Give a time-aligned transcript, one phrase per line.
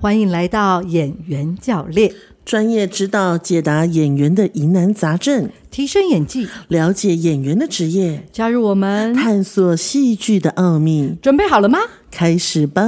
[0.00, 2.12] 欢迎来到演员教练，
[2.44, 11.16] 专业指导解答演员的疑难杂症，提升演技，了解演员的职业，加入我们，探索戏剧的奥秘。
[11.22, 11.78] 准备好了吗？
[12.14, 12.80] 开始吧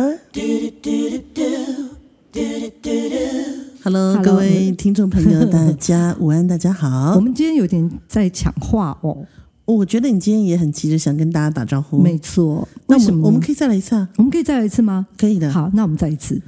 [3.82, 7.16] ！Hello，Hello 各位听众朋友，大家午安，大家好。
[7.18, 9.26] 我们今天有点在抢话哦，
[9.64, 12.00] 我觉得你今天也很急着想跟大家打招呼。
[12.00, 12.68] 没错。
[12.86, 14.08] 那什么我们可以再来一次啊？
[14.14, 15.08] 我们可以再来一次吗？
[15.18, 15.50] 可以的。
[15.50, 16.40] 好，那我们再一次，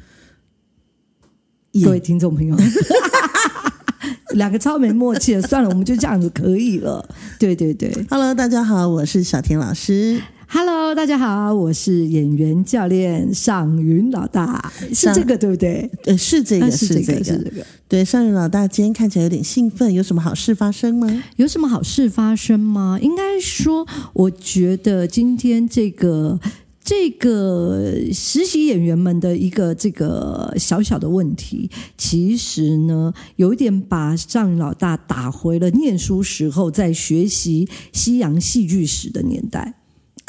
[1.85, 2.57] 各位听众朋友。
[4.35, 7.05] 两个超没默契的，算了，我们就这样子可以了。
[7.41, 10.23] 对对对 Hello，大家好，我是小田老师。
[10.51, 15.91] ，Hello，大家好，我是演员教练尚云老大，是这个对不对？
[16.07, 17.67] 呃，是这个，啊是这个，是这个。
[17.87, 21.23] 对，尚云老大今天看起来有点兴奋，有什么好事发生吗？
[21.37, 22.99] 有什么好事发生吗？
[23.03, 26.41] 应该说，我觉得今天这个
[26.83, 39.75] 这个实习演员们的一个这个小小的问题，其实呢，有一点把上云老大打回了念书时候在学习西洋戏剧史的年代。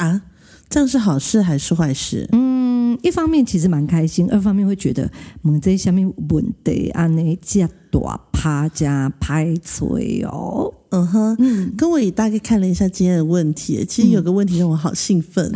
[0.00, 0.22] 啊，
[0.70, 2.26] 这样是好事还是坏事？
[2.32, 5.10] 嗯，一方面其实蛮开心，二方面会觉得
[5.42, 10.72] 问这下面问题安尼加大趴加拍锤哦。
[10.88, 15.52] 嗯哼，嗯，跟我也大概看了一下今天的问题，其实有个问题让我好兴奋。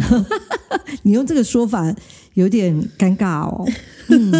[1.02, 1.94] 你用这个说法
[2.34, 3.66] 有点尴尬哦。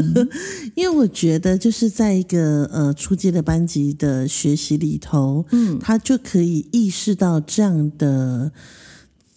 [0.77, 8.53] 因为我觉得就是在一个呃初阶的班级的学习里头，嗯他就可以意识到这样的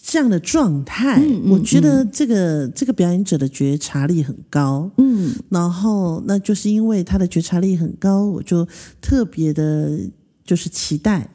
[0.09, 1.19] 这样的状态。
[1.19, 8.65] 嗯嗯我觉得这个这个表演者的觉察力很高，嗯然后那就是因为他的觉察力很高，我就
[9.01, 9.99] 特别的
[10.45, 11.29] 就是期待。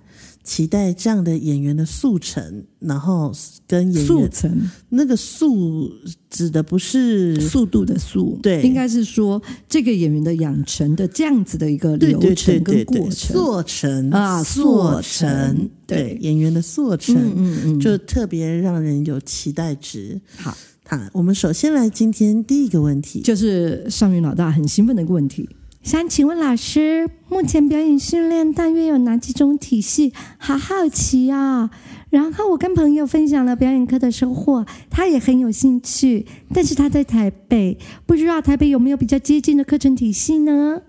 [0.44, 3.32] 期待这样的演员的速成，然后
[3.66, 5.90] 跟演员速成那个速
[6.28, 13.36] 指的不是速度的速，对应该是说这个演员的养成的这样子的一个流对对程跟对对对，过程。
[13.36, 20.20] 塑成啊塑塑成成，对对演员的速成，嗯嗯嗯，就特别让人有期待值。
[20.36, 25.48] 好，好，我们首先来今天第一个问题，就是上云老大很兴奋的一个问题。
[25.82, 30.12] 想请问老师，目前表演训练大约有哪几种体系？
[30.38, 31.70] 好好奇啊！
[32.08, 40.82] 然后我跟朋友分享了表演课的收获，他也很有兴趣，但是他在台北，不知道台北有没有比较接近的课程体系呢？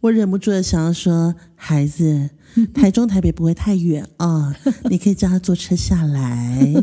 [0.00, 2.30] 我忍不住的想要说，孩子，
[2.72, 4.56] 台中台北不会太远啊、
[4.88, 6.74] 你可以叫他坐车下来。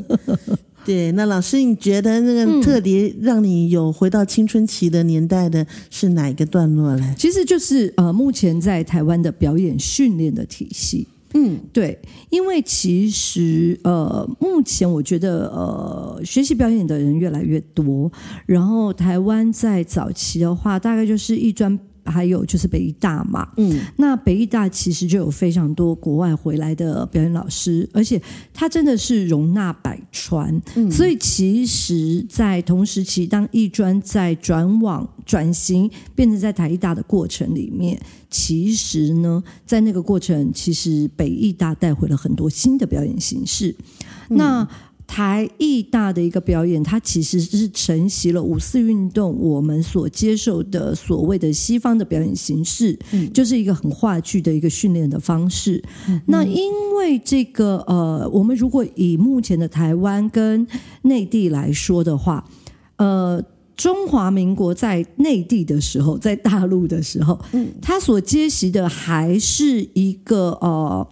[0.89, 7.13] 对，那老师，你觉得那嗯个特别让你有回到青春期的年代的是哪一个段落嘞？
[7.15, 11.07] 其实就是呃，目前在台湾的表演训练的体系。
[11.35, 11.99] 嗯，对，
[12.31, 18.11] 因为其实呃，目前我觉得呃，学习表演的人越来越多，
[18.47, 21.77] 然后台湾在早期的话，大概就是艺专。
[22.05, 28.21] 还有就是北艺大嘛，嗯，那北艺大其实就有非常多国外回来的表演老师，而且
[28.53, 30.61] 它真的是容纳百川，
[30.91, 37.99] 所以其实，在同时期，当艺专在转往转型变成在台艺大的过程里面，
[38.29, 43.75] 其实呢，在那个过程，其实北艺大带回了很多新的表演形式。
[44.29, 44.67] 那
[45.11, 52.95] 台艺大的一个表演，它其实是承袭了五四运动我们所接受的所谓的西方的表演形式，
[53.33, 55.83] 就是一个很话剧的一个训练的方式。
[56.27, 60.67] 那因为这个呃，我们如果以目前的台湾跟
[61.01, 62.47] 内地来说的话，
[62.97, 63.43] 呃。
[63.79, 71.07] 中华民国在内地的时候，在大陆的时候，嗯，他所接习的还是一个呃，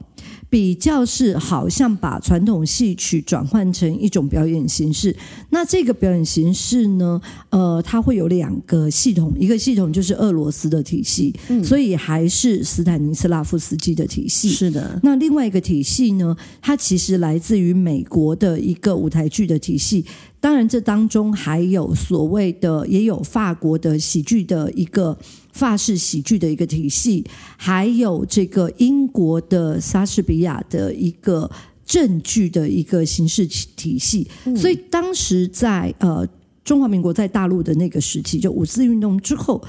[0.58, 5.16] 比较是好像把传统戏曲转换成一种表演形式。
[5.52, 11.32] 那这个表演形式呢，呃，它会有两个系统，一个系统就是俄罗斯的体系，
[11.64, 14.50] 所以还是斯坦尼斯拉夫斯基的体系。
[14.50, 20.04] 是的，那另外一个体系呢，它其实来自于美国的一个舞台剧的体系。
[20.40, 25.18] 当然，这当中还有所谓的，也有法国的喜剧的一个
[25.58, 27.26] 法式喜剧的一个体系，
[27.58, 31.50] 还有这个英国的莎士比亚的一个
[31.84, 34.28] 正剧的一个形式体系。
[34.56, 36.26] 所以当时在呃
[36.64, 39.62] 中华民国在大陆的那个时期，就五四运动之后。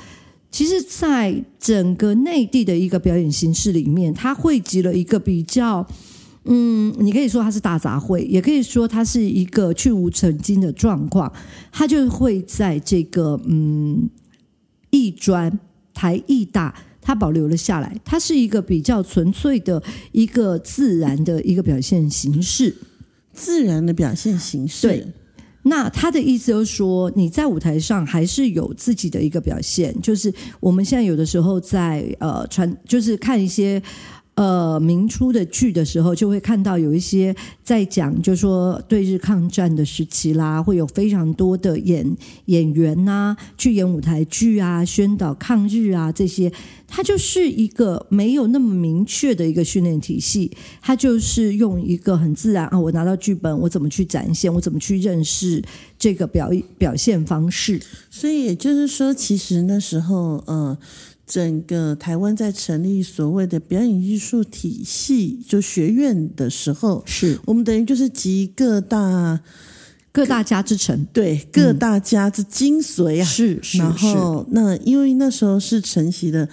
[0.50, 5.86] 其实，在整个内地的一个表演形式里面，它汇集了一个比较，
[6.46, 11.30] 嗯，你可以说它是大杂烩，也可以说它是一个去无成精的状况。
[11.70, 14.08] 它就会在这个嗯
[14.88, 15.60] 艺专、
[15.98, 16.72] 台艺大，
[17.02, 18.00] 它保留了下来。
[18.04, 22.72] 它是一个比较纯粹的一个自然的一个表现形式。
[23.32, 24.86] 自然的表现形式。
[24.86, 25.04] 对，
[25.62, 29.92] 那他的意思就是说，你在舞台上还是有自己的一个表现。
[30.00, 33.82] 就是我们现在有的时候在呃传，就是看一些。
[34.38, 46.52] 呃，明初的剧的时候，就会看到有一些在讲，就说对日抗战的时期啦，会有非常多的演演员呐，去演舞台剧啊，宣导抗日啊这些。
[46.86, 55.60] 它就是一个没有那么明确的一个训练体系，它就是用一个很自然啊，我拿到剧本，我怎么去展现，我怎么去认识
[55.98, 56.48] 这个表
[56.78, 57.82] 表现方式。
[58.08, 60.78] 所以也就是说，其实那时候，呃。
[61.28, 67.38] 整个台湾在成立所谓的表演艺术体系，就学院的时候，是。
[67.44, 69.38] 我们等于就是集各大
[70.10, 76.48] 各大家之成，对各大家之精髓啊，是，然后那因为那时候是承袭的。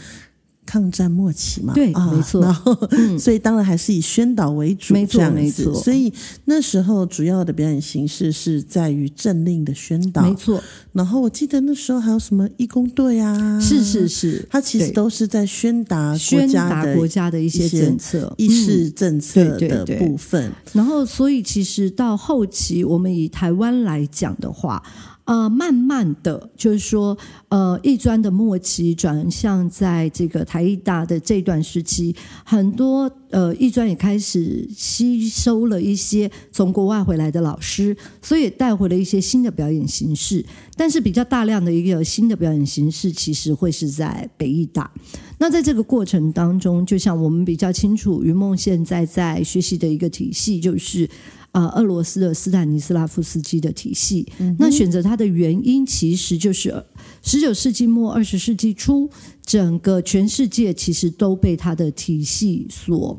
[0.65, 2.41] 抗战末期嘛，对，没错。
[2.41, 2.77] 然后，
[3.19, 5.73] 所以当然还是以宣导为主，没错，没错。
[5.73, 6.12] 所以
[6.45, 10.62] 那时候主要的表演形式是在于政令的宣导，没错。
[10.94, 20.51] 然后我记得那时候还有什么义工队啊，是是是，它其实都是在宣达宣达国家的一些政策、意识政策的部分。
[20.73, 24.81] 然后，所以其实到后期，我们以台湾来讲的话。
[25.25, 27.18] 呃，慢慢的就是说，
[27.50, 40.45] 呃，艺专的末期转向在这个台艺大的这段时期，很多呃艺专也开始吸收了一些从国外回来的老师，所以带回了一些新的表演形式。
[40.75, 44.92] 但是比较大量的一个新的表演形式，其实会是在北艺大。
[45.38, 51.10] 那在这个过程当中，就像我们比较清楚，云梦现在在学习的一个体系就是。
[51.56, 54.28] 啊，俄罗斯的斯坦尼斯拉夫斯基的体系，
[54.60, 56.84] 那选择它的原因其实就是
[57.22, 59.10] 十九世纪末二十世纪初，
[59.42, 63.18] 整个全世界其实都被它的体系所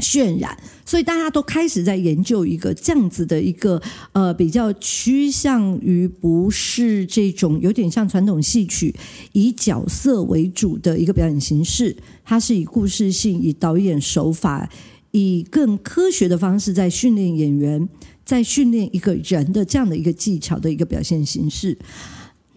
[0.00, 3.80] 渲染，所以大家都开始在研究一个这样子的一个
[4.12, 8.94] 呃比较趋向于不是这种有点像传统戏曲
[9.32, 14.68] 以角色为主的一个表演形式，它是以故事性、以导演手法。
[15.12, 17.88] 以更科学的方式在训练演员，
[18.24, 21.76] 在训练一个人的这样的一个技巧的一个表现形式。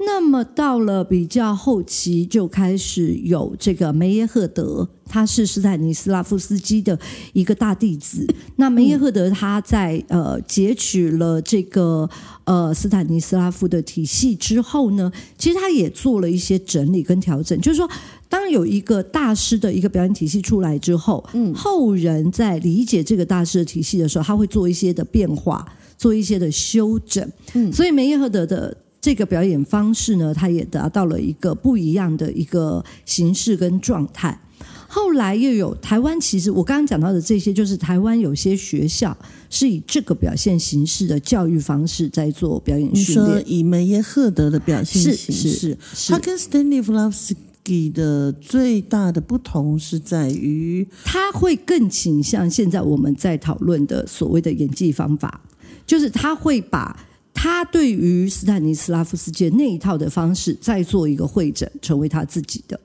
[0.05, 6.97] 那么到了比较后期，就开始有这个梅耶赫德，他是斯坦尼斯拉夫斯基的
[7.33, 8.27] 一个大弟子。
[8.57, 12.09] 那梅耶赫德他在呃截取了这个
[12.45, 17.89] 呃斯坦尼斯拉夫的体系之后呢，其实他也做了一些整理跟调整，就是说，
[18.29, 25.65] 当有一个大师的一个表演体系出来之后，嗯，后人在理解这个大师的体系的时候，他会做一些的变化，
[25.97, 27.27] 做一些的修整。
[27.53, 28.77] 嗯，所以梅耶赫德的。
[29.03, 34.39] 这个表演方式呢，它也达到了一个不一样的一个形式跟状态。
[34.87, 39.17] 后来又有台湾，其实我刚刚讲到的这些，就是台湾有些学校
[39.49, 43.39] 是以这个表现形式的教育方式在做表演训练。
[43.39, 45.77] 你说以梅耶赫德的表现形式，
[46.07, 55.41] 他跟 Stanislavski 的最大的不同是在于，他会更倾向现在我们在讨论的所谓的演技方法，
[55.85, 56.97] 就是他会把。
[57.33, 62.79] 他对于斯坦尼斯拉夫斯基那一套的方式，再做一个会诊，成为他自己的，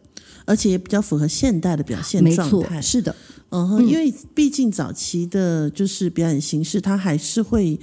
[0.44, 2.80] 而且也比较符合现代的表现状态。
[2.80, 3.14] 是的，
[3.50, 7.78] 嗯，因为毕竟早期的就是表演形式，它还是会。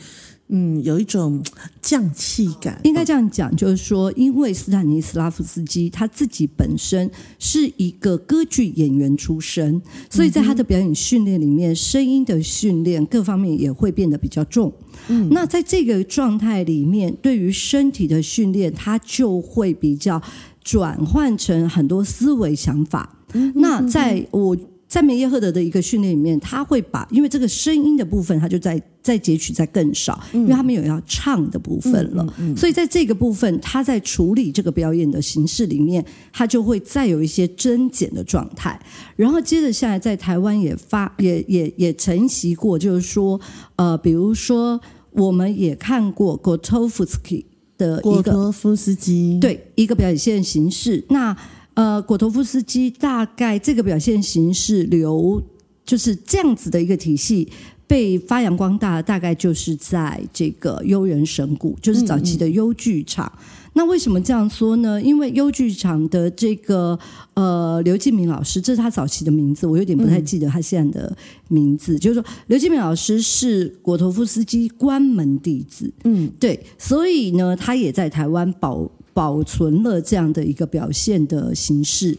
[0.49, 1.43] 嗯，有一种
[1.81, 7.09] 匠气感，应该这样讲，就是说，因为斯坦尼斯拉夫斯基他自己本身
[7.39, 14.71] 是一个歌剧演员出身，所以在他的表演训练里面，声音的训练各方面也会变得比较重。
[15.07, 20.21] 嗯，那在这个状态里面，对于身体的训练，他就会比较
[20.63, 23.17] 转换成很多思维想法。
[23.55, 24.55] 那在我。
[24.87, 32.25] 在梅耶赫德的一个训练里面，他会把因为这个声音的部分，他就在在截取在更少，因为他们有要唱的部分了，
[32.55, 38.79] 所以在这个部分，他在处理这个表演的形式里面，他就会再有一些增减的状态。
[39.15, 43.39] 然后接着下来，在台湾也发也也也承袭过，就是说，
[43.75, 44.79] 呃，比如说
[45.11, 47.43] 我们也看过 Gotovsky
[47.77, 51.35] 的一个夫斯基对一个表现形式，那。
[51.75, 55.41] 呃，果陀夫斯基大概这个表现形式流
[55.85, 57.47] 就是这样子的一个体系
[57.85, 63.31] 被发扬光大，大概就是在这个幽人神谷，就是早期的优剧场。
[63.73, 65.01] 那为什么这样说呢？
[65.01, 66.97] 因为优剧场的这个
[67.33, 71.17] 呃刘继明老师，这是他早期的名字，我有点不太记得他现在的
[71.49, 71.99] 名字。
[71.99, 78.89] 就是说，刘继明老师是果陀夫斯基关门弟子，嗯，对，所以呢，他也在台湾保。
[79.15, 82.15] 保存了这样的一个表现的形式。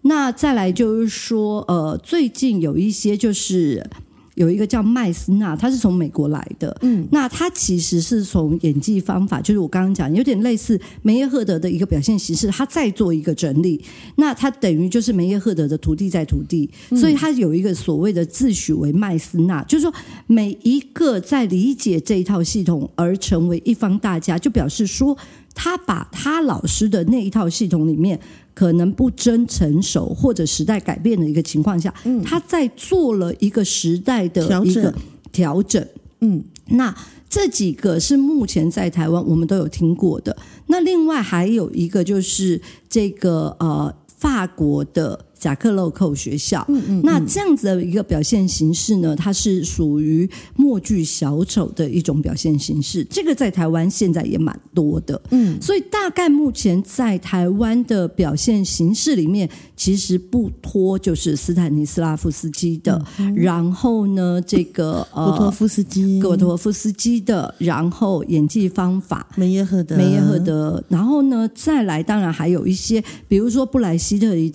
[0.00, 3.88] 那再来就是说，呃，最近有一些就是。
[4.34, 6.74] 有一个叫麦斯纳，他是从美国来的。
[6.80, 13.78] 嗯，那他其实是从演技方法，就是我刚刚讲，有点类似梅耶赫德的一个表现形式，他再做一个整理。
[14.16, 19.92] 那他等于就是梅耶赫德的徒弟在徒弟，所以他有一个所谓的自诩为麦斯纳，就是说
[20.26, 25.14] 每一个在理解这一套系统而成为一方大家，就表示说
[25.54, 28.20] 他把他老师的那一套系统里面。
[28.54, 31.92] 可能不真成熟，或者时代改变的一个情况下，
[32.22, 34.94] 他在做了一个时代的一个
[35.32, 35.82] 调整。
[36.20, 36.94] 嗯，那
[37.30, 40.36] 这几个是目前在台湾我们都有听过的。
[40.66, 45.24] 那另外还有一个就是这个呃法国的。
[45.42, 53.04] 贾克洛寇学校，嗯嗯那这样子的一个表现形式呢，它是属于默剧小丑的一种表现形式。
[53.10, 74.48] 这个在台湾现在也蛮多的，嗯，所以大概目前在台湾的表现形式里面，其实不脱就是斯坦尼斯拉夫斯基的，然后呢，这个呃，戈托夫斯基，戈托夫斯基的，然后演技方法，梅耶赫德，梅耶赫德，然后呢，再来，当然还有一些，比如说布莱希特的一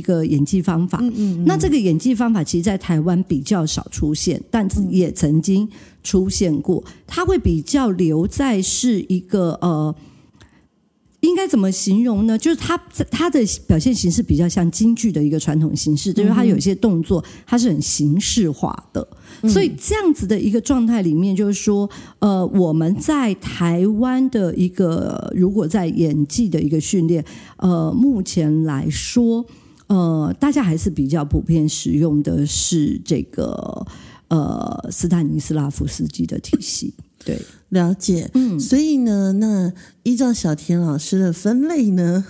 [0.00, 0.29] 个。
[0.30, 5.68] 演技方法，嗯那这个演技方法其实，在台湾比较少出现，但也曾经
[6.02, 6.82] 出现过。
[7.06, 9.94] 它会比较留在是一个呃，
[11.20, 12.38] 应该怎么形容呢？
[12.38, 12.78] 就是它
[13.10, 19.06] 它的表现形式比较像京剧的一个传统形式，就是它有一些动作，它是很形式化的。
[19.48, 21.88] 所以这样子的一个状态里面，就是说，
[22.20, 27.24] 呃，我们在台湾的一个如果在演技的一个训练，
[27.56, 29.44] 呃，目前来说。
[29.90, 33.84] 呃，大家还是比较普遍使用的是这个
[34.28, 36.94] 呃斯坦尼斯拉夫斯基的体系，
[37.24, 37.36] 对。
[37.70, 39.72] 了解，嗯，所以呢，那
[40.02, 42.24] 依照小田老师的分类呢，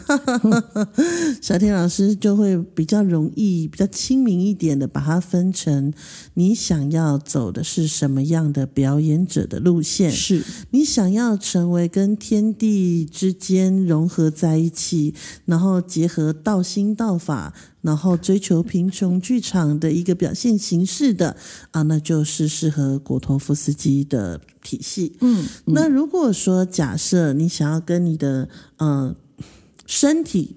[1.41, 5.93] 小田老师就会比较容易、比较亲民一点的，把它分成
[6.35, 10.43] 你想要走的是什么样的表演者的路线，是。
[10.73, 15.15] 你想要成为跟天地之间融合在一起，
[15.47, 21.35] 然后结合道心道法，然后追求贫穷剧场的一个表现形式的
[21.71, 25.17] 啊，那就是适合果托夫斯基的体系。
[25.21, 29.15] 嗯，嗯那如果说假设你想要跟你的呃
[29.87, 30.57] 身体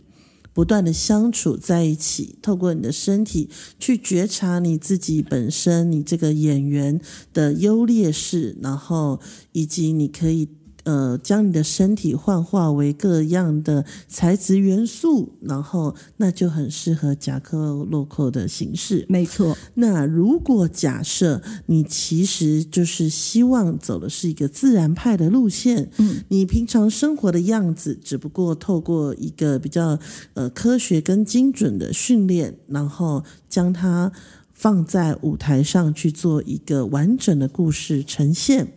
[0.53, 3.49] 不断的相处在一起，透过你的身体
[3.79, 6.99] 去觉察你自己本身，你这个演员
[7.33, 9.19] 的优劣势，然后
[9.51, 10.49] 以及你可以。
[10.83, 19.05] 呃，将你的身体幻化为各样的材质元素，然后那就很适合夹克洛克的形式。
[19.07, 19.57] 没错。
[19.75, 29.97] 那如果假设你其实就是希望走的是一个自然派的路线，嗯，你平常生活的样子，只不过透过一个比较
[30.33, 34.11] 呃科学跟精准的训练，然后将它
[34.51, 38.73] 放在舞台上去做一个完整的故事呈现。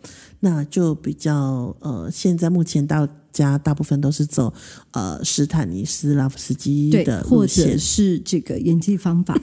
[0.47, 4.55] 那就比较呃，现在目前大家大部分都是走
[4.93, 9.37] 呃斯坦尼斯拉夫斯基的路线，或者是这个演技方法，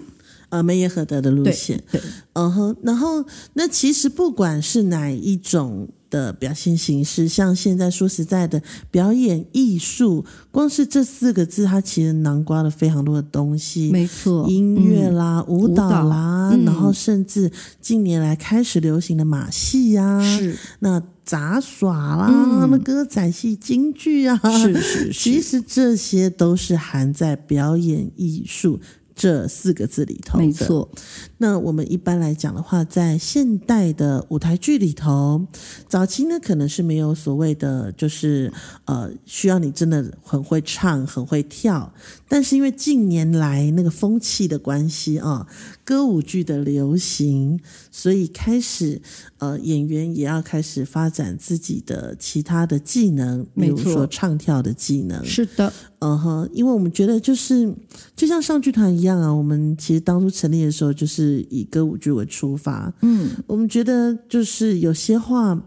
[0.48, 2.00] 呃梅耶赫德的路线，对，
[2.34, 5.90] 嗯哼，然后那其实不管是哪一种。
[6.14, 13.90] 的表现形式，像现在说实在的，表演艺术，光是这四个字，它其实囊括了非常多的东西。
[13.92, 17.52] 没错，音乐啦，舞蹈啦，然后甚至
[17.82, 28.80] 近年来开始流行的马戏呀，是那杂耍啦，那歌仔戏、京剧啊，是是是，其实这些都是含在表演艺术。
[29.16, 30.90] 这四个字里头，没错。
[31.38, 35.46] 那我们一般来讲的话，在现代的舞台剧里头，
[35.88, 38.52] 早期呢可能是没有所谓的，就是
[38.86, 41.94] 呃，需要你真的很会唱、很会跳。
[42.28, 45.46] 但是因为近年来那个风气的关系啊，
[45.84, 47.60] 歌舞剧的流行，
[47.92, 49.02] 所以开始
[49.38, 55.24] 呃，演员也要开始发展自己的其他的技能，比如说唱跳的技能。
[55.24, 55.72] 是的。
[56.00, 57.74] 嗯哼，因为我们觉得就是
[58.14, 62.94] 就像上剧团一样啊，我们其实当初成立的时候就是以歌舞剧为出发。
[63.02, 65.64] 嗯，我们觉得就是有些话。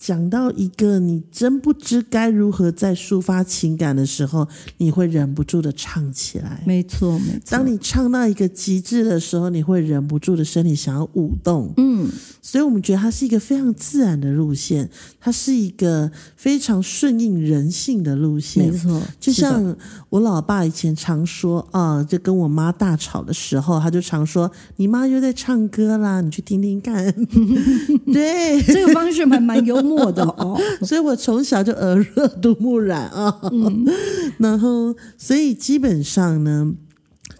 [0.00, 6.62] 讲到一个你真不知该如何在抒发情感的时候，你会忍不住的唱起来。
[6.66, 7.40] 没错，没错。
[7.50, 11.74] 当你唱到一个极致的时候，你会忍不住的身体想要舞动。
[11.76, 12.08] 嗯，
[12.40, 14.88] 所以我们觉得它是一个非常自然的路线，
[15.20, 18.72] 它是一个非常顺应人性的路线。
[18.72, 19.76] 没错，就像
[20.08, 27.14] 我老爸以前常说啊，就跟我妈大吵的时候，他就常说：“你妈又在唱歌啦，你去听听看。”
[28.10, 29.89] 对， 这个方式蛮蛮幽默。
[29.90, 30.58] 默的哦。
[30.86, 33.40] 所以我从小就耳热独目染啊。
[33.52, 33.84] 嗯，
[34.38, 36.74] 然后所以基本上呢。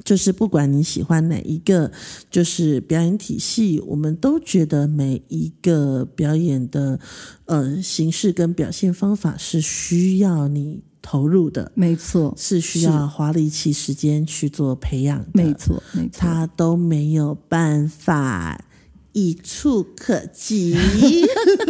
[0.03, 1.93] 就是不管你喜欢哪一个，
[2.31, 6.99] 就是表演体系，我们都觉得每一个表演的
[7.45, 18.65] 呃形式跟表现方法是需要你投入的，没错，是需要花力气时间去做培养的，没错，没错，他都没有办法。
[19.13, 20.77] 一触可及，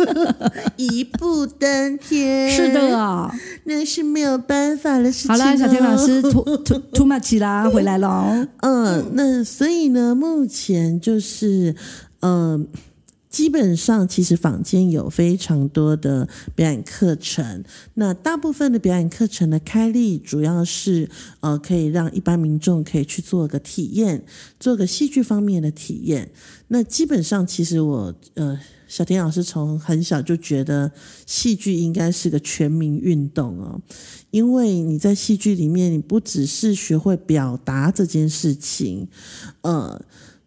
[0.76, 2.50] 一步登天。
[2.54, 3.30] 是的啊，
[3.64, 5.30] 那是没有办法的事情。
[5.30, 8.46] 好了，小天老师，too too too much 啦， 回来了。
[8.60, 11.74] 嗯，那所以呢，目前就是，
[12.20, 12.66] 嗯。
[13.30, 17.64] 基本上，其实坊间有非常多的表演课程。
[17.94, 21.08] 那大部分的表演课程的开立，主要是
[21.38, 24.24] 呃，可以让一般民众可以去做个体验，
[24.58, 26.32] 做个戏剧方面的体验。
[26.68, 28.58] 那基本上，其实我呃，
[28.88, 30.90] 小田老师从很小就觉得
[31.24, 33.80] 戏剧应该是个全民运动哦，
[34.32, 39.06] 因为你在戏剧里面，你不只是学会表达这件事情，
[39.60, 40.02] 呃。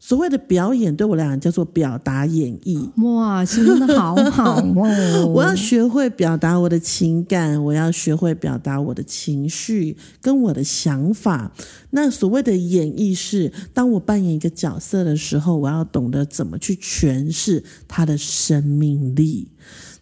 [0.05, 5.25] 所谓的表演对我来讲叫做表达演绎，哇，形容的好好哦！
[5.33, 11.53] 我要学会表达我的情感，我要学会表达我的情绪跟我的想法。
[11.91, 19.47] 那所谓的演绎是，当我扮演一个角色的时候，我要懂得怎么去诠释他的生命力。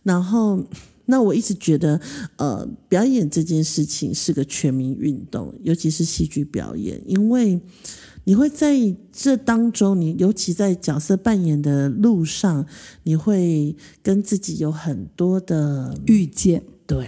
[0.02, 0.64] 然后，
[1.06, 2.02] 那我一直觉得，
[2.38, 7.62] 呃，表演这件事情是个全民运动，尤其是戏剧表演，因为。
[8.24, 8.76] 你会在
[9.12, 12.66] 这当中，你尤其在角色扮演的路上，
[13.04, 16.64] 你会跟自己有很多的遇见。
[16.86, 17.08] 对，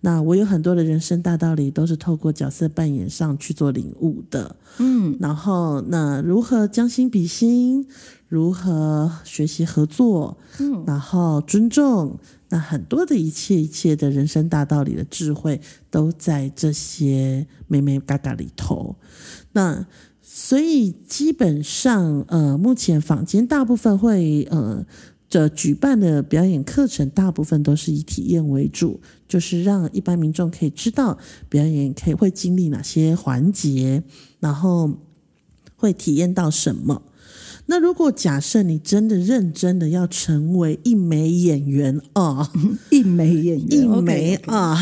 [0.00, 4.56] 那我有很多的人生大道理，都是透过角色扮演上去做领悟的。
[4.78, 7.86] 嗯，然后那如何将心比心，
[8.28, 12.18] 如何学习合作，嗯，然后尊重，
[12.50, 18.96] 那很多的一切一切的人生大道理的智慧，都在这些美美嘎嘎里头。
[19.52, 19.86] 那
[20.30, 24.84] 所以基本上，呃，目前坊间大部分会呃
[25.26, 31.16] 这举办的表演课程，大部分都是以体验为主，就是让一般民众可以知道
[31.48, 34.02] 表演可以会经历哪些环节，
[34.38, 34.98] 然后
[35.76, 37.00] 会体验到什么。
[37.64, 42.52] 那如果假设你真的认真的要成为一枚演员啊，
[42.92, 44.78] 一枚演员， 一枚啊，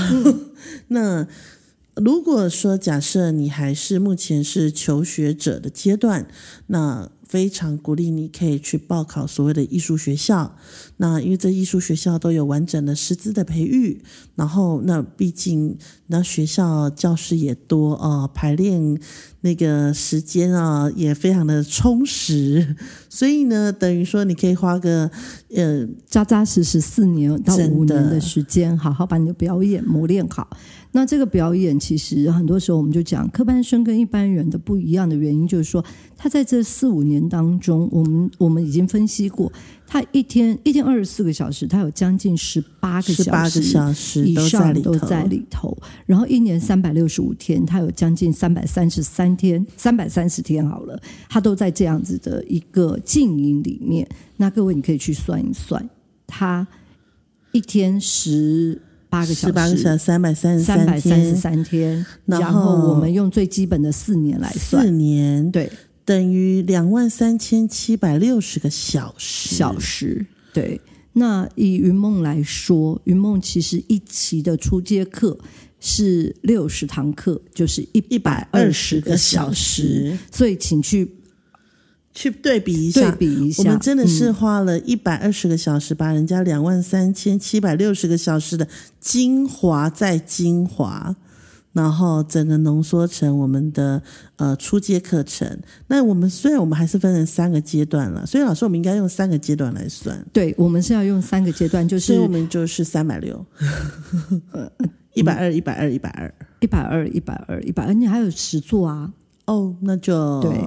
[0.88, 1.28] 那。
[1.96, 6.28] 如果说假设你还是目前是求学者的阶段，
[6.66, 10.56] 那非常鼓励你可以去报考所谓的艺术学校。
[10.98, 14.02] 那因为这艺术学校都有完整的师资的培育，
[14.34, 15.76] 然后那毕竟
[16.08, 19.00] 那学校教室也多啊，排练
[19.40, 22.76] 那个时间啊也非常的充实，
[23.16, 25.10] 所以呢，等于说你可以花个
[25.54, 30.46] 呃扎扎实实四年到五年的时间，好好把你的表演磨练好。
[30.92, 35.82] 那这个表演其实很多时候我们就讲，科班生跟一般人的不一样的原因，就是说
[36.14, 39.50] 他在这四五年当中，我们我们已经分析过，
[39.86, 54.06] 他一天一天二十四个小时，他有将近十八个小时以上都在里头，然后一年三百六十五天，他有将近三百三十三天，三百三十天好了，他都在这样子的一个静音里面。
[54.36, 55.88] 那各位你可以去算一算，
[56.26, 56.66] 他
[57.52, 58.82] 一天十。
[59.08, 65.48] 八个小时，八个小时，三百三十三百三十三天，然后我们用最基本的四年来算，四年。
[65.52, 65.70] 对，
[66.06, 69.54] 等于两万三千七百六十个小时。
[69.54, 70.80] 小时对，
[71.12, 75.38] 那以云梦来说，云梦其实一期的初阶课
[75.78, 81.12] 是六十堂课，就是一一百二十个小时，所以请去。
[82.18, 88.66] 去对比一下，对比一下，我们真的是花了一百二十个小时，把人家两万三千七百六十个小时的
[88.98, 91.14] 精华再精华，
[91.76, 94.02] 然后整个浓缩成我们的
[94.36, 95.46] 呃初阶课程。
[95.88, 100.18] 那我们虽然我们还是分成三个阶段了，所以老师我们应该用三个阶段来算。
[100.32, 103.44] 对，我们是要用三个阶段，就是我们就是三百六，
[105.12, 109.12] 一百二，一百二，一百二，一百二，一百二，一百二，你还有十座啊？
[109.44, 110.58] 哦，那就对。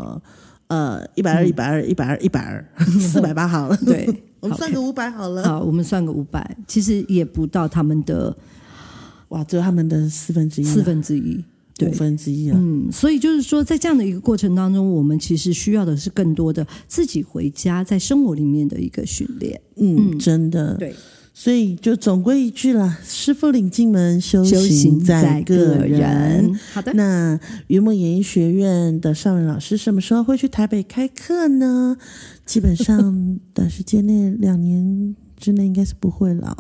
[0.69, 2.63] 呃，一百二，一百二，一百二，一百二，
[2.99, 3.75] 四百八好了。
[3.77, 4.07] 对，
[4.39, 5.43] 我们算个五百好了。
[5.43, 8.37] 好，我们算个五百，其实也不到他们的，
[9.29, 11.43] 哇，只有他们的四分之一，四分之一，
[11.87, 12.57] 五分之一啊。
[12.59, 19.61] 嗯，所以就是说，在这样的一个过程当中，我们其实需要的是更多的自己回家在生活里面的一个训练。
[19.77, 20.93] 嗯，真的，对。
[21.31, 26.53] 所以就总归一句啦，师傅领进门，修行在个人。
[26.73, 31.95] 好的，那云梦演艺学院的尚文老师什么时候会去台北开课呢？
[32.45, 36.55] 基本上短时间内，两年之内应该是不会了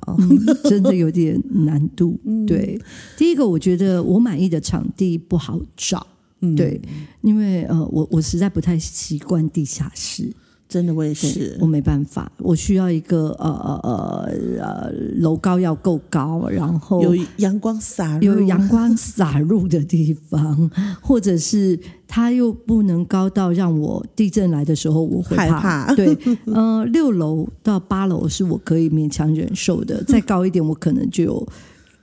[0.63, 2.19] 真的有点难度。
[2.47, 2.79] 对，
[3.17, 6.07] 第一个我觉得我满意的场地不好找，
[6.41, 6.81] 嗯，对，
[7.21, 10.33] 因为呃，我我实在不太习惯地下室，
[10.69, 11.65] 真的我也是我。
[11.65, 20.69] 没办法，我需要一个呃呃呃呃楼高要够高，然后有阳光洒入，有阳光洒入的地方，
[21.01, 21.77] 或者是
[22.07, 31.47] 它又不能高到让我地震来的时候我会害怕对，呃，六楼到八楼是我可以勉强忍受的，再高一点我可能就有。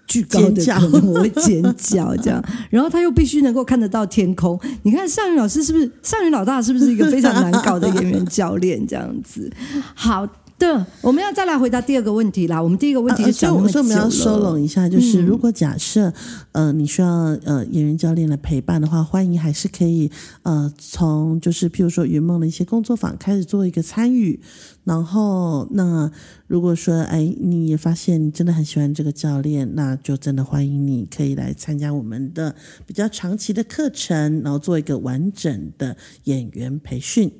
[0.06, 4.58] 巨高的可能我会尖叫这样， 然后他又必须能够看得到天空。
[4.82, 9.50] 你看尚云老师是不是尚云老大是不是一个非常难搞的演员教练这样子？
[9.94, 10.26] 好
[10.58, 12.62] 的，我们要再来回答第二个问题啦。
[12.62, 16.12] 我们第一个问题啊所以我就讲那么所以我们要收拢一下，就是嗯如果假设
[16.52, 17.08] 呃你需要
[17.44, 20.10] 呃演员教练来陪伴的话，欢迎还是可以
[20.42, 24.40] 呃从就是譬如说云梦的一些工作坊开始做一个参与，
[24.84, 26.10] 然后那
[26.46, 32.54] 如果说哎你也发现你真的很喜欢这个教练，那就真的欢迎你可以来参加我们的
[32.86, 37.30] 比较长期的课程，然后做一个完整的演员培训。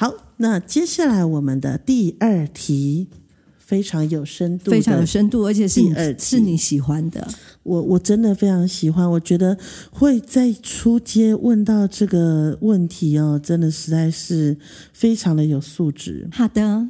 [0.00, 3.08] 好，那接下来我们的第二题
[3.58, 7.28] 非常有深度，非常有深度，而且是你是你喜欢的。
[7.64, 9.58] 我我真的非常喜欢，我觉得
[9.90, 14.56] 会在出街问到这个问题哦，真的实在是
[14.94, 16.26] 非常的有素质。
[16.32, 16.88] 好的，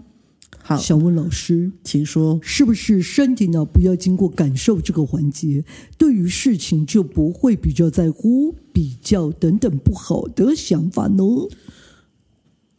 [0.62, 2.38] 好，想问老师，请说。
[2.40, 5.64] 是不是身体呢不要经过感受这个环节，
[5.98, 11.24] 对于事情就不会比较在乎、比较等等不好的想法呢？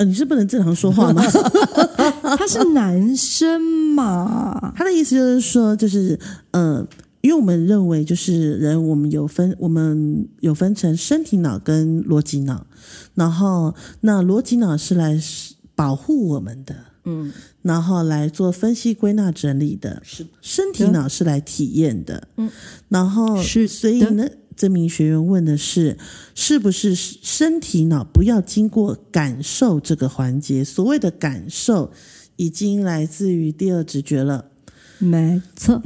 [0.01, 1.21] 呃，你是不能正常说话吗？
[2.35, 3.61] 他是男生
[3.93, 4.73] 嘛？
[4.75, 6.83] 他的意思就是说，就是呃，
[7.21, 12.65] 因为我们认为就是人，我们有分，我们有分成身体脑跟逻辑脑，
[13.13, 15.21] 然后那逻辑脑是来
[15.75, 20.01] 保护我们的，嗯，然后来做分析、归纳、整理的。
[20.03, 22.49] 是身体脑是来体验的，嗯，
[22.89, 25.97] 然后是所以呢，这名学员问的是，
[26.35, 30.63] 是不是身体脑不要经过感受这个环节？
[30.63, 31.91] 所谓的感受，
[32.35, 34.51] 已经来自于第二直觉了。
[34.99, 35.81] 没错，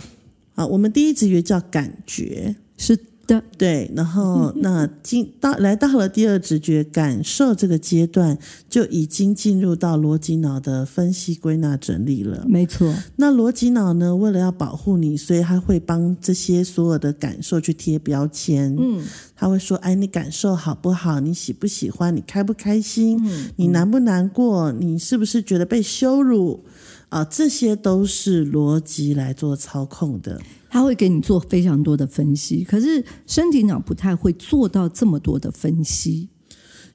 [0.56, 8.38] 啊，我们第一直觉叫感觉，是的，对，然后那进到来到了第二直觉感受这个阶段，
[8.70, 12.46] 就已经进入到逻辑脑的分析、归纳、整理了。
[12.48, 18.76] 没错，那逻辑脑呢，为了要保护你，所以它会帮这些所有的感受去贴标签。
[18.78, 19.04] 嗯，
[19.36, 21.20] 他会说：“哎，你感受好不好？
[21.20, 22.16] 你喜不喜欢？
[22.16, 23.20] 你开不开心？
[23.26, 24.72] 嗯你难不难过？
[24.72, 26.64] 你是不是觉得被羞辱？
[27.10, 30.42] 啊，这些都是逻辑来做操控的。
[30.76, 36.28] 他会给你做非常多的分析，可是身体脑不太会做到这么多的分析。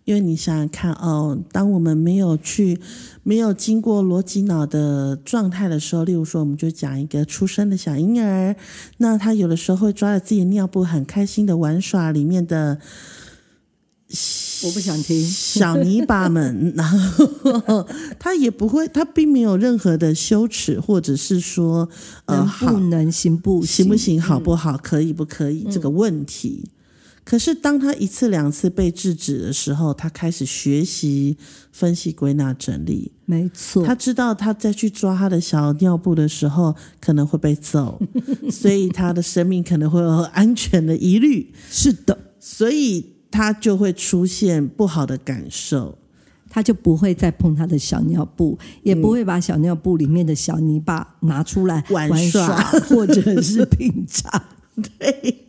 [0.05, 2.79] 因为你想想看哦，当我们没有去
[3.23, 8.55] 没有经过逻辑脑的状态的时候，例如说，我们就讲一个出生的小婴儿，
[8.99, 12.79] 那他有的时候会抓着自己的尿布，很开心的玩耍里面的
[14.63, 17.87] 我不想听，小泥巴们，然后
[18.19, 21.89] 他也不会，他并没有任何的羞耻，或者是说
[22.27, 23.89] 呃好不能行不行？
[23.89, 26.71] 不行、好不好、可以不可以这个问题。
[27.23, 31.37] 可是当他一次两次被制止的时候，他开始学习
[31.71, 33.13] 分析、归纳、整理。
[33.25, 38.01] 没错，他知道他再去抓他的小尿布的时候，可能会被揍，
[38.51, 45.97] 所以他的生命可能会有安全的疑虑，是的，所以他就会出现不好的感受。
[46.53, 54.29] 他就不会再碰他的小尿布，也不会把小尿布里面的小泥巴拿出来玩玩耍 或者是品尝。
[54.75, 55.47] 对，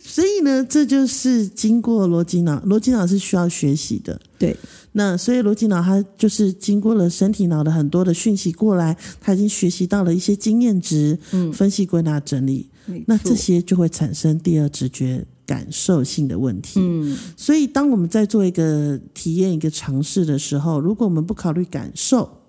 [0.00, 4.20] 所以呢，这就是经过逻辑脑，逻辑脑是需要学习的。
[4.36, 4.56] 对，
[4.90, 12.68] 那所以逻辑脑它就是经过了身体脑的很多的讯息过来，它已经学习到了一些经验值，嗯分析、归纳、整理，
[13.06, 16.80] 那这些就会产生第二直觉感受性的问题。
[16.80, 22.42] 嗯，所以当我们在做一个体验、一个尝试的时候，如果我们不考虑感受，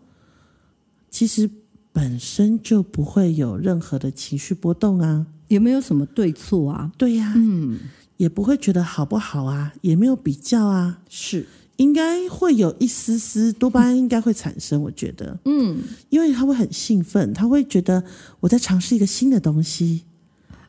[1.09, 1.49] 其实
[1.91, 5.27] 本身就不会有任何的情绪波动啊。
[5.47, 6.91] 也没有什么对错啊。
[6.97, 7.79] 对呀、嗯，
[8.17, 15.77] 也不会觉得好不好啊，也没有比较啊，是，应该会有一丝丝多巴胺应该会产生，我觉得，嗯，
[16.09, 18.03] 因为他会很兴奋，他会觉得
[18.39, 20.01] 我在尝试一个新的东西，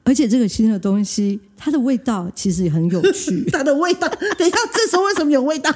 [0.07, 3.45] 而且这个新的东西，它的味道其实也很有趣。
[3.51, 5.75] 它的味道，等一下，这时候为什么有味道？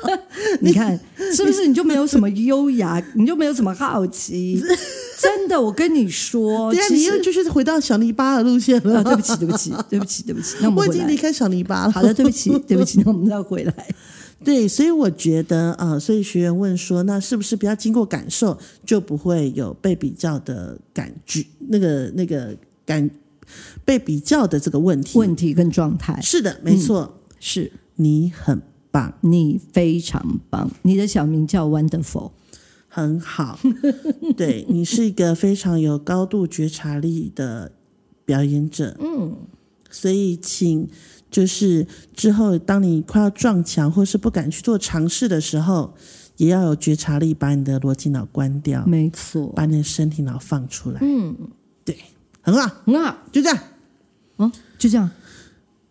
[0.60, 0.98] 你看
[1.34, 1.66] 是不是？
[1.66, 4.58] 你就没有什么优雅，你就没有什么好奇。
[5.20, 9.00] 真的，我跟你说，你又就是回到小泥巴的路线了。
[9.00, 10.56] 啊，对不起，对不起，对不起，对不起。
[10.62, 11.14] 那我我已经离。
[11.16, 11.90] 开小泥巴了。
[11.90, 13.74] 好的，对不起，对不起，那我们再回来。
[14.44, 21.44] 对，所以我觉得呃，所以学员问说，那是不是不要经过感受就不会有被比较的感觉？
[21.68, 23.10] 那个那个感
[23.84, 25.18] 被比较的这个问题？
[25.18, 26.20] 问题跟状态。
[26.20, 27.72] 是的，没错，是。
[27.96, 32.32] 你很棒，你非常棒，你的小名叫 Wonderful。
[32.88, 33.58] 很好，
[34.38, 37.72] 对你是一个非常有高度觉察力的
[38.24, 39.36] 表演者，嗯，
[39.90, 40.88] 所以请
[41.30, 45.94] 就是之后当你快要撞墙或是不敢去做尝试的时候，
[46.38, 51.36] 也要有觉察力，把你的逻辑脑关掉，没错，把你的身体脑放出来，嗯，
[51.84, 51.98] 对，
[52.46, 53.58] 很好，很好，就这样，
[54.36, 55.10] 哦，就这样，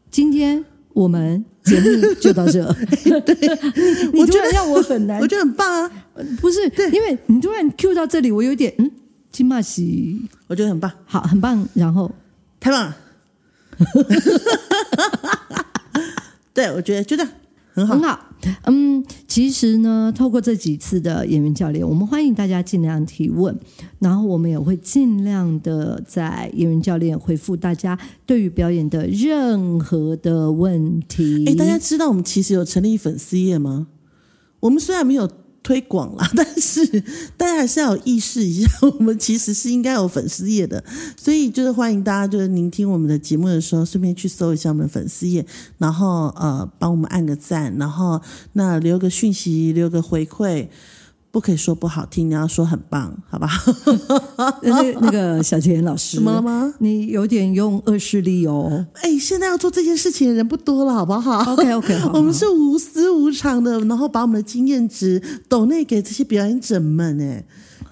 [0.09, 0.63] 今天
[0.93, 2.63] 我们节目就到这。
[3.21, 3.35] 对，
[4.13, 5.19] 你突然让我很难。
[5.19, 5.91] 我，觉得很棒啊，
[6.39, 6.63] 不是，
[6.93, 8.89] 因为你突然 Q 到这里，我有点嗯，
[9.31, 11.67] 金马喜我觉得很棒，好，很棒。
[11.73, 12.09] 然后。
[12.57, 12.97] 太棒了，
[16.51, 17.31] 对，我觉得就这样，
[17.75, 18.19] 很好很，好，
[18.67, 23.53] 嗯，其实呢，透过这几次的演员教练，我们欢迎大家尽量提问，
[23.99, 31.43] 然后我们也会尽量的在演员教练回复大家对于表演的任何的问题。
[31.47, 33.87] 哎，大家知道我们其实有成立粉丝页吗？
[34.61, 35.29] 我们虽然没有
[35.65, 36.85] 推广啦， 但是
[37.35, 40.83] 大家还是要有意识一下， 我们其实是应该有粉丝页的。
[41.17, 45.43] 所以就是欢迎大家，就是聆听我们的节目的时候，顺便去搜一下我们粉丝页，
[45.79, 48.21] 然后呃帮我们按个赞，然后
[48.53, 50.67] 那留个讯息，留个回馈。
[51.35, 53.49] 不可以说不好听，你要说很棒，好吧？
[54.63, 56.73] 那那个小田老师，怎么了吗？
[56.79, 58.85] 你有点用恶势力哦。
[59.01, 67.43] 哎，现在要做这件事情的人不多了，好不好 OK OK， 好，我们是无私无偿的，然后把我们的经验值抖内给这些表演者们，哎，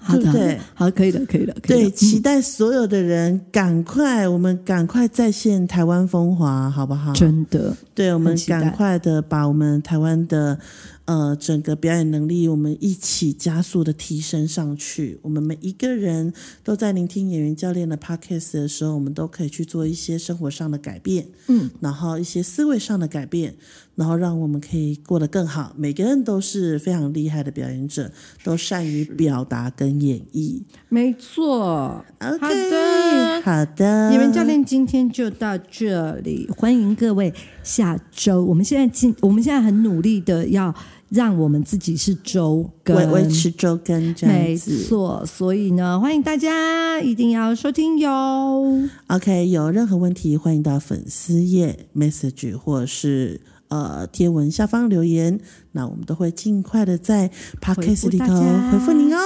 [0.04, 0.60] 好的，对？
[0.74, 7.12] 好，可以的，可以的，可以对，期待所有的人赶快，我们赶快再现台湾风华，好不好？
[7.14, 10.58] 真的，对，我们赶快的把我们台湾的
[11.06, 15.18] 呃整个表演能力，我们一起加速的提升上去。
[15.22, 23.54] 我们每一个人都在聆听演员教练的 podcast 的时候，我们都可以去做一些生活上的改变，嗯，然后一些思维上的改变，
[23.94, 25.72] 然后让我们可以过得更好。
[25.76, 28.10] 每个人都是非常厉害的表演者，
[28.42, 30.62] 都善于表达跟演绎。
[30.88, 32.04] 没错。
[32.20, 38.44] OK，好的好的，你们教练今天就到这里，欢迎各位下周。
[38.44, 40.74] 我们现在进，我们现在很努力的要
[41.10, 44.84] 让我们自己是周更，维维持周更这样子没。
[44.84, 45.24] 错。
[45.26, 48.88] 所以呢，欢迎大家一定要收听哟。
[49.08, 55.38] OK，有任何问题欢迎到粉丝页 message 或是呃贴文下方留言，
[55.72, 57.30] 那我们都会尽快的在
[57.60, 58.26] podcast 里头
[58.72, 59.18] 回复您哦。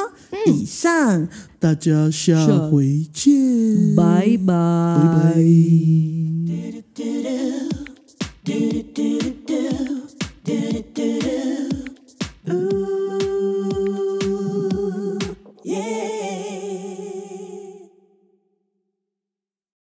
[0.46, 4.54] 以上，大家下回见，拜拜。